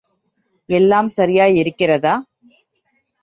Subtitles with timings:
[0.69, 2.13] எல்லாம் சரியாய் இருக்கிறதா?